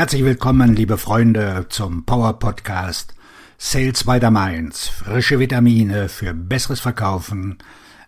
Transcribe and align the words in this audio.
Herzlich 0.00 0.24
willkommen, 0.24 0.74
liebe 0.74 0.96
Freunde, 0.96 1.66
zum 1.68 2.06
Power 2.06 2.38
Podcast 2.38 3.14
Sales 3.58 4.04
by 4.04 4.18
the 4.18 4.30
Mainz. 4.30 4.88
Frische 4.88 5.38
Vitamine 5.38 6.08
für 6.08 6.32
besseres 6.32 6.80
Verkaufen 6.80 7.58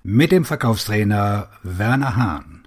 mit 0.02 0.32
dem 0.32 0.46
Verkaufstrainer 0.46 1.50
Werner 1.62 2.16
Hahn. 2.16 2.66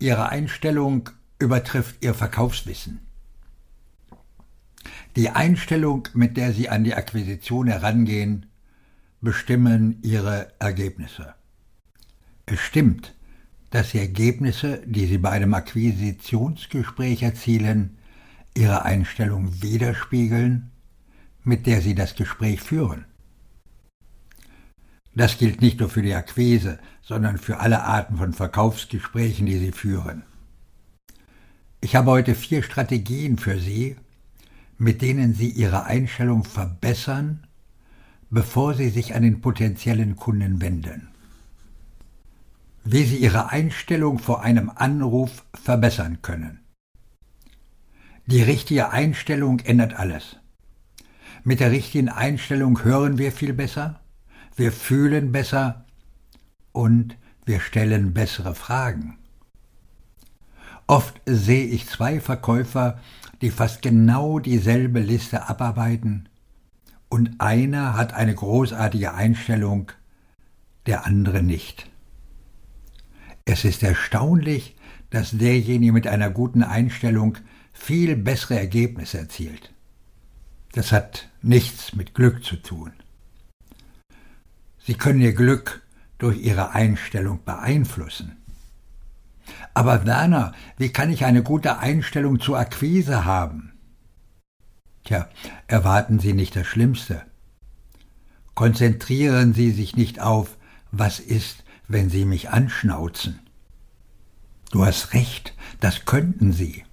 Ihre 0.00 0.30
Einstellung 0.30 1.10
übertrifft 1.38 2.04
Ihr 2.04 2.14
Verkaufswissen. 2.14 3.06
Die 5.14 5.30
Einstellung, 5.30 6.08
mit 6.14 6.36
der 6.36 6.52
Sie 6.52 6.68
an 6.68 6.82
die 6.82 6.96
Akquisition 6.96 7.68
herangehen, 7.68 8.46
bestimmen 9.20 10.00
Ihre 10.02 10.48
Ergebnisse. 10.58 11.36
Es 12.46 12.60
stimmt, 12.60 13.14
dass 13.70 13.90
die 13.92 13.98
Ergebnisse, 13.98 14.82
die 14.84 15.06
Sie 15.06 15.18
bei 15.18 15.30
einem 15.30 15.54
Akquisitionsgespräch 15.54 17.22
erzielen, 17.22 17.96
Ihre 18.54 18.84
Einstellung 18.84 19.62
widerspiegeln, 19.62 20.70
mit 21.42 21.66
der 21.66 21.80
Sie 21.80 21.94
das 21.94 22.14
Gespräch 22.14 22.60
führen. 22.60 23.06
Das 25.14 25.38
gilt 25.38 25.60
nicht 25.62 25.80
nur 25.80 25.88
für 25.88 26.02
die 26.02 26.14
Akquise, 26.14 26.78
sondern 27.02 27.38
für 27.38 27.60
alle 27.60 27.82
Arten 27.82 28.16
von 28.16 28.32
Verkaufsgesprächen, 28.32 29.46
die 29.46 29.58
Sie 29.58 29.72
führen. 29.72 30.22
Ich 31.80 31.96
habe 31.96 32.10
heute 32.10 32.34
vier 32.34 32.62
Strategien 32.62 33.38
für 33.38 33.58
Sie, 33.58 33.96
mit 34.76 35.02
denen 35.02 35.34
Sie 35.34 35.48
Ihre 35.48 35.84
Einstellung 35.84 36.44
verbessern, 36.44 37.46
bevor 38.28 38.74
Sie 38.74 38.90
sich 38.90 39.14
an 39.14 39.22
den 39.22 39.40
potenziellen 39.40 40.16
Kunden 40.16 40.60
wenden 40.60 41.08
wie 42.84 43.04
Sie 43.04 43.16
Ihre 43.16 43.50
Einstellung 43.50 44.18
vor 44.18 44.42
einem 44.42 44.70
Anruf 44.74 45.44
verbessern 45.54 46.18
können. 46.20 46.60
Die 48.26 48.42
richtige 48.42 48.90
Einstellung 48.90 49.60
ändert 49.60 49.94
alles. 49.94 50.36
Mit 51.42 51.60
der 51.60 51.70
richtigen 51.70 52.08
Einstellung 52.08 52.84
hören 52.84 53.18
wir 53.18 53.32
viel 53.32 53.52
besser, 53.52 54.00
wir 54.56 54.72
fühlen 54.72 55.32
besser 55.32 55.84
und 56.72 57.16
wir 57.44 57.60
stellen 57.60 58.14
bessere 58.14 58.54
Fragen. 58.54 59.18
Oft 60.86 61.20
sehe 61.26 61.66
ich 61.66 61.86
zwei 61.86 62.20
Verkäufer, 62.20 62.98
die 63.40 63.50
fast 63.50 63.82
genau 63.82 64.38
dieselbe 64.38 65.00
Liste 65.00 65.48
abarbeiten, 65.48 66.28
und 67.08 67.40
einer 67.40 67.94
hat 67.96 68.12
eine 68.12 68.34
großartige 68.34 69.14
Einstellung, 69.14 69.92
der 70.86 71.06
andere 71.06 71.42
nicht. 71.42 71.90
Es 73.44 73.64
ist 73.64 73.82
erstaunlich, 73.82 74.76
dass 75.10 75.32
derjenige 75.32 75.92
mit 75.92 76.06
einer 76.06 76.30
guten 76.30 76.62
Einstellung 76.62 77.38
viel 77.72 78.16
bessere 78.16 78.58
Ergebnisse 78.58 79.18
erzielt. 79.18 79.72
Das 80.72 80.92
hat 80.92 81.28
nichts 81.42 81.94
mit 81.94 82.14
Glück 82.14 82.44
zu 82.44 82.56
tun. 82.56 82.92
Sie 84.78 84.94
können 84.94 85.20
Ihr 85.20 85.34
Glück 85.34 85.82
durch 86.18 86.38
Ihre 86.38 86.70
Einstellung 86.72 87.40
beeinflussen. 87.44 88.36
Aber 89.74 90.06
Werner, 90.06 90.52
wie 90.78 90.90
kann 90.90 91.10
ich 91.10 91.24
eine 91.24 91.42
gute 91.42 91.78
Einstellung 91.78 92.40
zur 92.40 92.58
Akquise 92.58 93.24
haben? 93.24 93.72
Tja, 95.04 95.28
erwarten 95.66 96.18
Sie 96.18 96.32
nicht 96.32 96.56
das 96.56 96.66
Schlimmste. 96.66 97.22
Konzentrieren 98.54 99.52
Sie 99.52 99.70
sich 99.70 99.96
nicht 99.96 100.20
auf, 100.20 100.56
was 100.92 101.20
ist, 101.20 101.63
wenn 101.88 102.10
Sie 102.10 102.24
mich 102.24 102.50
anschnauzen. 102.50 103.40
Du 104.70 104.84
hast 104.84 105.14
recht, 105.14 105.54
das 105.80 106.04
könnten 106.04 106.52
Sie. 106.52 106.84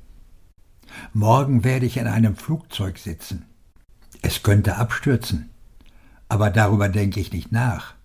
Morgen 1.14 1.64
werde 1.64 1.86
ich 1.86 1.98
in 1.98 2.08
einem 2.08 2.36
Flugzeug 2.36 2.98
sitzen. 2.98 3.46
Es 4.22 4.44
könnte 4.44 4.78
abstürzen. 4.78 5.50
Aber 6.30 6.50
darüber 6.50 6.90
denke 6.90 7.20
ich 7.20 7.34
nicht 7.34 7.52
nach. 7.52 7.96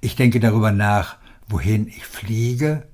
Ich 0.00 0.16
denke 0.16 0.40
darüber 0.40 0.72
nach, 0.72 1.16
wohin 1.48 1.86
ich 1.86 2.04
fliege 2.04 2.88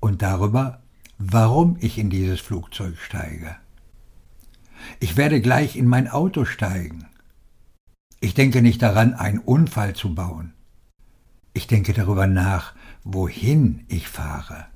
und 0.00 0.22
darüber, 0.22 0.82
warum 1.18 1.76
ich 1.80 1.98
in 1.98 2.10
dieses 2.10 2.40
Flugzeug 2.40 2.98
steige. 2.98 3.56
Ich 5.00 5.16
werde 5.16 5.40
gleich 5.40 5.76
in 5.76 5.86
mein 5.86 6.08
Auto 6.08 6.44
steigen. 6.44 7.06
Ich 8.20 8.34
denke 8.34 8.62
nicht 8.62 8.82
daran, 8.82 9.14
einen 9.14 9.38
Unfall 9.38 9.94
zu 9.94 10.14
bauen. 10.14 10.52
Ich 11.56 11.66
denke 11.66 11.94
darüber 11.94 12.26
nach, 12.26 12.74
wohin 13.02 13.86
ich 13.88 14.08
fahre. 14.08 14.66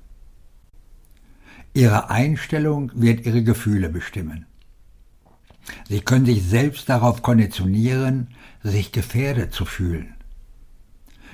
Ihre 1.75 2.09
Einstellung 2.09 2.91
wird 2.95 3.23
Ihre 3.23 3.43
Gefühle 3.43 3.87
bestimmen. 3.87 4.47
Sie 5.87 6.01
können 6.01 6.25
sich 6.25 6.41
selbst 6.41 6.89
darauf 6.89 7.21
konditionieren, 7.21 8.29
sich 8.63 8.91
gefährdet 8.91 9.53
zu 9.53 9.65
fühlen. 9.65 10.15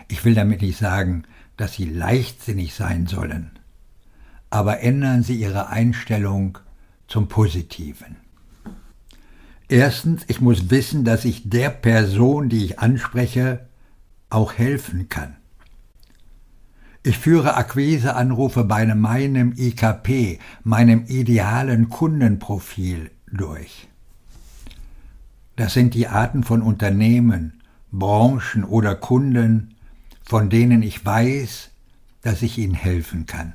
Ich 0.09 0.25
will 0.25 0.35
damit 0.35 0.61
nicht 0.61 0.77
sagen, 0.77 1.23
dass 1.55 1.75
Sie 1.75 1.85
leichtsinnig 1.85 2.73
sein 2.73 3.07
sollen, 3.07 3.51
aber 4.49 4.81
ändern 4.81 5.23
Sie 5.23 5.39
Ihre 5.39 5.69
Einstellung 5.69 6.57
zum 7.07 7.29
Positiven. 7.29 8.17
Erstens, 9.69 10.25
ich 10.27 10.41
muss 10.41 10.69
wissen, 10.69 11.05
dass 11.05 11.23
ich 11.23 11.49
der 11.49 11.69
Person, 11.69 12.49
die 12.49 12.65
ich 12.65 12.79
anspreche, 12.79 13.65
auch 14.29 14.51
helfen 14.51 15.07
kann. 15.07 15.36
Ich 17.07 17.19
führe 17.19 17.55
Akquiseanrufe 17.55 18.65
bei 18.65 18.85
meinem 18.93 19.53
IKP, 19.55 20.39
meinem 20.65 21.05
idealen 21.07 21.87
Kundenprofil 21.87 23.11
durch. 23.31 23.87
Das 25.55 25.73
sind 25.73 25.93
die 25.93 26.09
Arten 26.09 26.43
von 26.43 26.61
Unternehmen, 26.61 27.61
Branchen 27.93 28.65
oder 28.65 28.93
Kunden, 28.93 29.75
von 30.25 30.49
denen 30.49 30.83
ich 30.83 31.05
weiß, 31.05 31.69
dass 32.23 32.41
ich 32.41 32.57
ihnen 32.57 32.73
helfen 32.73 33.25
kann. 33.25 33.53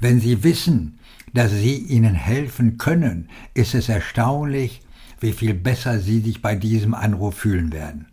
Wenn 0.00 0.18
Sie 0.18 0.42
wissen, 0.42 0.98
dass 1.32 1.52
Sie 1.52 1.76
ihnen 1.76 2.16
helfen 2.16 2.76
können, 2.76 3.28
ist 3.54 3.76
es 3.76 3.88
erstaunlich, 3.88 4.82
wie 5.20 5.32
viel 5.32 5.54
besser 5.54 6.00
Sie 6.00 6.18
sich 6.22 6.42
bei 6.42 6.56
diesem 6.56 6.92
Anruf 6.92 7.36
fühlen 7.36 7.72
werden. 7.72 8.06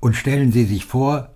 Und 0.00 0.16
stellen 0.16 0.50
Sie 0.50 0.64
sich 0.64 0.86
vor, 0.86 1.35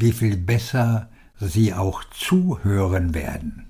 wie 0.00 0.12
viel 0.12 0.36
besser 0.36 1.08
Sie 1.38 1.72
auch 1.72 2.04
zuhören 2.04 3.14
werden. 3.14 3.66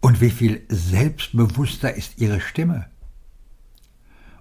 Und 0.00 0.20
wie 0.20 0.30
viel 0.30 0.64
selbstbewusster 0.68 1.94
ist 1.94 2.18
Ihre 2.18 2.40
Stimme. 2.40 2.86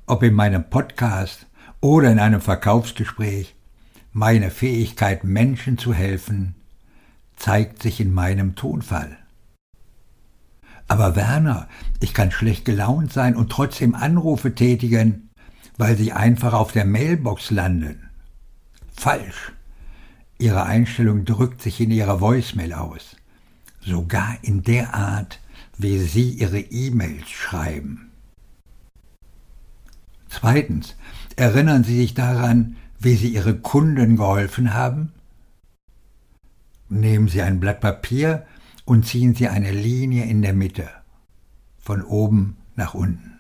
Ob 0.08 0.24
in 0.24 0.34
meinem 0.34 0.70
Podcast 0.70 1.46
oder 1.80 2.12
in 2.12 2.20
einem 2.20 2.42
Verkaufsgespräch, 2.42 3.56
meine 4.12 4.50
Fähigkeit, 4.50 5.24
Menschen 5.24 5.78
zu 5.78 5.94
helfen, 5.94 6.56
zeigt 7.36 7.82
sich 7.82 8.00
in 8.00 8.14
meinem 8.14 8.56
Tonfall. 8.56 9.18
Aber 10.88 11.16
Werner, 11.16 11.68
ich 12.02 12.14
kann 12.14 12.32
schlecht 12.32 12.66
gelaunt 12.66 13.14
sein 13.14 13.36
und 13.36 13.52
trotzdem 13.52 13.96
Anrufe 13.96 14.54
tätigen, 14.54 15.30
weil 15.78 15.96
sie 15.96 16.12
einfach 16.12 16.54
auf 16.54 16.72
der 16.72 16.86
Mailbox 16.86 17.50
landen. 17.50 18.10
Falsch. 18.94 19.54
Ihre 20.42 20.66
Einstellung 20.66 21.24
drückt 21.24 21.62
sich 21.62 21.80
in 21.80 21.92
Ihrer 21.92 22.20
Voicemail 22.20 22.74
aus. 22.74 23.16
Sogar 23.80 24.38
in 24.42 24.64
der 24.64 24.96
Art, 24.96 25.40
wie 25.78 26.00
Sie 26.00 26.30
Ihre 26.32 26.60
E-Mails 26.60 27.30
schreiben. 27.30 28.12
Zweitens, 30.30 30.96
erinnern 31.36 31.84
Sie 31.84 31.96
sich 31.98 32.14
daran, 32.14 32.76
wie 33.00 33.16
Sie 33.16 33.30
Ihre 33.30 33.56
Kunden 33.56 34.18
geholfen 34.18 34.74
haben? 34.74 35.12
Nehmen 36.90 37.28
Sie 37.28 37.42
ein 37.42 37.60
Blatt 37.60 37.80
Papier 37.80 38.46
und 38.86 39.06
ziehen 39.06 39.36
Sie 39.36 39.48
eine 39.48 39.72
Linie 39.72 40.26
in 40.26 40.42
der 40.42 40.54
Mitte, 40.54 40.90
von 41.80 42.04
oben 42.04 42.58
nach 42.76 42.94
unten. 42.94 43.40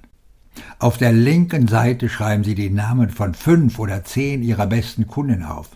Auf 0.79 0.97
der 0.97 1.13
linken 1.13 1.67
Seite 1.67 2.09
schreiben 2.09 2.43
Sie 2.43 2.55
die 2.55 2.69
Namen 2.69 3.09
von 3.09 3.33
fünf 3.33 3.79
oder 3.79 4.03
zehn 4.03 4.43
Ihrer 4.43 4.67
besten 4.67 5.07
Kunden 5.07 5.43
auf. 5.43 5.69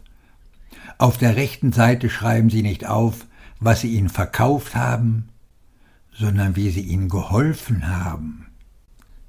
Auf 0.97 1.17
der 1.17 1.35
rechten 1.35 1.73
Seite 1.73 2.09
schreiben 2.09 2.49
Sie 2.49 2.61
nicht 2.61 2.85
auf, 2.85 3.25
was 3.59 3.81
Sie 3.81 3.95
ihnen 3.95 4.09
verkauft 4.09 4.75
haben, 4.75 5.29
sondern 6.13 6.55
wie 6.55 6.69
Sie 6.69 6.81
ihnen 6.81 7.09
geholfen 7.09 7.87
haben. 7.87 8.47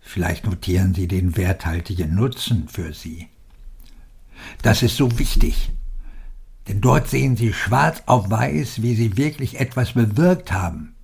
Vielleicht 0.01 0.47
notieren 0.47 0.95
Sie 0.95 1.09
den 1.09 1.37
werthaltigen 1.37 2.15
Nutzen 2.15 2.69
für 2.69 2.93
Sie. 2.93 3.29
Das 4.63 4.83
ist 4.83 4.97
so 4.97 5.19
wichtig, 5.19 5.73
denn 6.69 6.81
dort 6.81 7.09
sehen 7.09 7.37
Sie 7.37 7.53
schwarz 7.53 8.03
auf 8.07 8.31
weiß, 8.31 8.83
wie 8.83 8.95
Sie 8.95 9.17
wirklich 9.17 9.59
etwas 9.59 9.93
bewirkt 9.93 10.53
haben. 10.53 10.95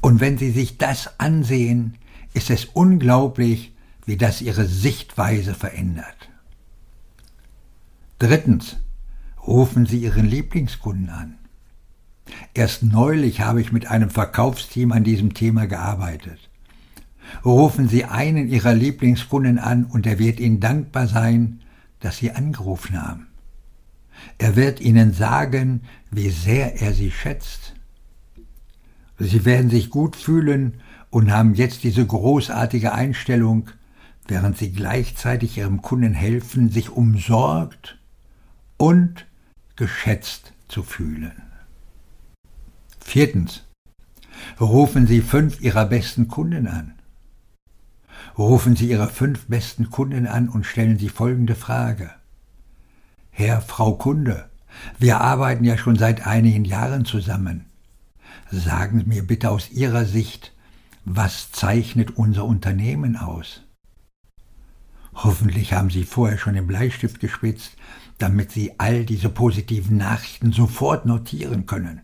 Und 0.00 0.20
wenn 0.20 0.38
Sie 0.38 0.50
sich 0.50 0.78
das 0.78 1.20
ansehen, 1.20 1.96
ist 2.34 2.50
es 2.50 2.64
unglaublich, 2.64 3.72
wie 4.04 4.16
das 4.16 4.42
Ihre 4.42 4.66
Sichtweise 4.66 5.54
verändert. 5.54 6.28
Drittens, 8.18 8.76
Rufen 9.46 9.86
Sie 9.86 9.98
Ihren 9.98 10.26
Lieblingskunden 10.26 11.10
an. 11.10 11.34
Erst 12.54 12.84
neulich 12.84 13.40
habe 13.40 13.60
ich 13.60 13.72
mit 13.72 13.88
einem 13.88 14.08
Verkaufsteam 14.08 14.92
an 14.92 15.02
diesem 15.02 15.34
Thema 15.34 15.66
gearbeitet. 15.66 16.48
Rufen 17.44 17.88
Sie 17.88 18.04
einen 18.04 18.48
Ihrer 18.48 18.74
Lieblingskunden 18.74 19.58
an 19.58 19.84
und 19.84 20.06
er 20.06 20.18
wird 20.18 20.38
Ihnen 20.38 20.60
dankbar 20.60 21.08
sein, 21.08 21.60
dass 21.98 22.18
Sie 22.18 22.30
angerufen 22.30 23.02
haben. 23.02 23.26
Er 24.38 24.54
wird 24.54 24.80
Ihnen 24.80 25.12
sagen, 25.12 25.82
wie 26.10 26.30
sehr 26.30 26.80
er 26.80 26.92
Sie 26.92 27.10
schätzt. 27.10 27.74
Sie 29.18 29.44
werden 29.44 29.70
sich 29.70 29.90
gut 29.90 30.14
fühlen 30.14 30.74
und 31.10 31.32
haben 31.32 31.54
jetzt 31.54 31.82
diese 31.82 32.06
großartige 32.06 32.92
Einstellung, 32.92 33.70
während 34.28 34.56
Sie 34.56 34.72
gleichzeitig 34.72 35.58
Ihrem 35.58 35.82
Kunden 35.82 36.14
helfen, 36.14 36.70
sich 36.70 36.90
umsorgt 36.90 37.98
und 38.76 39.26
geschätzt 39.76 40.52
zu 40.68 40.82
fühlen. 40.82 41.42
Viertens. 43.00 43.64
Rufen 44.60 45.06
Sie 45.06 45.20
fünf 45.20 45.60
Ihrer 45.60 45.86
besten 45.86 46.28
Kunden 46.28 46.66
an. 46.66 46.94
Rufen 48.38 48.76
Sie 48.76 48.88
Ihre 48.88 49.08
fünf 49.08 49.46
besten 49.46 49.90
Kunden 49.90 50.26
an 50.26 50.48
und 50.48 50.64
stellen 50.64 50.98
Sie 50.98 51.08
folgende 51.08 51.54
Frage. 51.54 52.10
Herr, 53.30 53.60
Frau 53.60 53.94
Kunde, 53.94 54.48
wir 54.98 55.20
arbeiten 55.20 55.64
ja 55.64 55.76
schon 55.76 55.96
seit 55.96 56.26
einigen 56.26 56.64
Jahren 56.64 57.04
zusammen. 57.04 57.66
Sagen 58.50 59.00
Sie 59.00 59.06
mir 59.06 59.26
bitte 59.26 59.50
aus 59.50 59.70
Ihrer 59.70 60.04
Sicht, 60.04 60.52
was 61.04 61.50
zeichnet 61.52 62.16
unser 62.16 62.44
Unternehmen 62.44 63.16
aus? 63.16 63.62
Hoffentlich 65.14 65.72
haben 65.72 65.90
Sie 65.90 66.04
vorher 66.04 66.38
schon 66.38 66.54
den 66.54 66.66
Bleistift 66.66 67.20
gespitzt, 67.20 67.76
damit 68.18 68.50
Sie 68.50 68.78
all 68.78 69.04
diese 69.04 69.28
positiven 69.28 69.96
Nachrichten 69.96 70.52
sofort 70.52 71.06
notieren 71.06 71.66
können. 71.66 72.00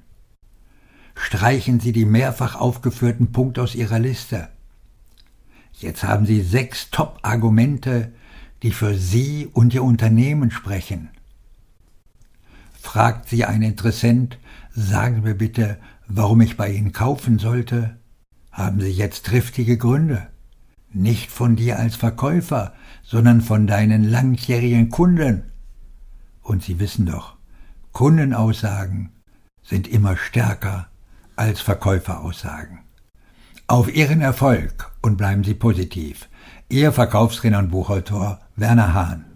Streichen 1.14 1.80
Sie 1.80 1.92
die 1.92 2.04
mehrfach 2.04 2.54
aufgeführten 2.54 3.32
Punkte 3.32 3.62
aus 3.62 3.74
Ihrer 3.74 3.98
Liste. 3.98 4.48
Jetzt 5.72 6.04
haben 6.04 6.26
Sie 6.26 6.42
sechs 6.42 6.90
Top-Argumente, 6.90 8.12
die 8.62 8.72
für 8.72 8.94
Sie 8.94 9.48
und 9.52 9.74
Ihr 9.74 9.84
Unternehmen 9.84 10.50
sprechen. 10.50 11.10
Fragt 12.80 13.28
Sie 13.28 13.44
ein 13.44 13.62
Interessent, 13.62 14.38
sagen 14.70 15.22
mir 15.22 15.34
bitte, 15.34 15.78
warum 16.06 16.40
ich 16.40 16.56
bei 16.56 16.70
Ihnen 16.70 16.92
kaufen 16.92 17.38
sollte? 17.38 17.96
Haben 18.50 18.80
Sie 18.80 18.90
jetzt 18.90 19.26
triftige 19.26 19.76
Gründe? 19.76 20.28
Nicht 20.92 21.30
von 21.30 21.56
dir 21.56 21.78
als 21.78 21.96
Verkäufer, 21.96 22.72
sondern 23.02 23.40
von 23.40 23.66
deinen 23.66 24.08
langjährigen 24.08 24.88
Kunden. 24.88 25.44
Und 26.42 26.62
Sie 26.62 26.80
wissen 26.80 27.06
doch, 27.06 27.36
Kundenaussagen 27.92 29.10
sind 29.62 29.86
immer 29.86 30.16
stärker 30.16 30.88
als 31.36 31.60
Verkäuferaussagen. 31.60 32.80
Auf 33.66 33.94
Ihren 33.94 34.22
Erfolg 34.22 34.90
und 35.02 35.16
bleiben 35.16 35.44
Sie 35.44 35.54
positiv. 35.54 36.28
Ihr 36.70 36.90
Verkaufstrainer 36.92 37.58
und 37.58 37.70
Buchautor 37.70 38.40
Werner 38.56 38.94
Hahn. 38.94 39.26